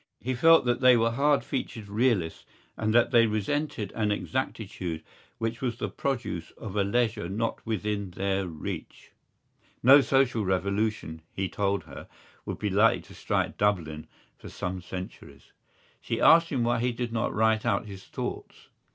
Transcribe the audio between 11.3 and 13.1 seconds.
he told her, would be likely